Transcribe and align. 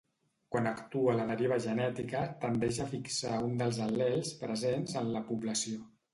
Quan 0.53 0.69
actua 0.69 1.13
la 1.19 1.27
deriva 1.31 1.59
genètica, 1.65 2.21
tendeix 2.47 2.81
a 2.81 2.89
fixar 2.95 3.35
un 3.51 3.55
dels 3.61 3.83
al·lels 3.91 4.35
presents 4.43 4.99
en 5.05 5.15
la 5.19 5.25
població. 5.31 5.87